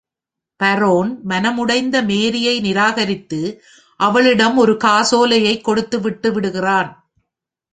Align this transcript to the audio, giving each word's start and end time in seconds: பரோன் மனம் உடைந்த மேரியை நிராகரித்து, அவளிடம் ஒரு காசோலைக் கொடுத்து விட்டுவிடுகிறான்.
பரோன் 0.59 1.21
மனம் 1.23 1.57
உடைந்த 1.57 2.01
மேரியை 2.01 2.59
நிராகரித்து, 2.59 3.61
அவளிடம் 3.97 4.57
ஒரு 4.57 4.77
காசோலைக் 4.77 5.63
கொடுத்து 5.63 5.99
விட்டுவிடுகிறான். 5.99 6.91